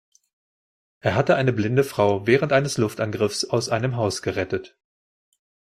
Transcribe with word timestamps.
Er 1.01 1.13
hatte 1.13 1.35
eine 1.35 1.53
blinde 1.53 1.83
Frau 1.83 2.25
während 2.25 2.53
eines 2.53 2.79
Luftangriffs 2.79 3.43
aus 3.45 3.69
einem 3.69 3.97
Haus 3.97 4.23
gerettet. 4.23 4.75